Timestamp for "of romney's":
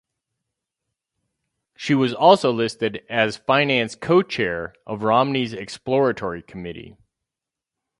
4.87-5.53